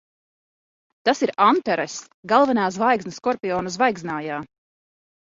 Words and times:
Tas 1.09 1.19
ir 1.25 1.33
Antaress. 1.47 1.97
Galvenā 2.33 2.63
zvaigzne 2.77 3.13
Skorpiona 3.17 3.75
zvaigznājā. 3.77 4.41